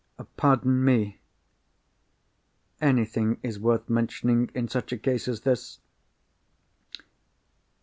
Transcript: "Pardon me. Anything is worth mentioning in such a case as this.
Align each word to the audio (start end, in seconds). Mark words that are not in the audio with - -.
"Pardon 0.35 0.83
me. 0.83 1.21
Anything 2.81 3.37
is 3.43 3.59
worth 3.59 3.87
mentioning 3.87 4.49
in 4.55 4.67
such 4.67 4.91
a 4.91 4.97
case 4.97 5.27
as 5.27 5.41
this. 5.41 5.79